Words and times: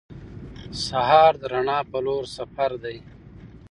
سهار 0.85 1.31
د 1.41 1.43
رڼا 1.51 1.79
په 1.91 1.97
لور 2.05 2.23
سفر 2.37 2.71
دی. 2.83 2.97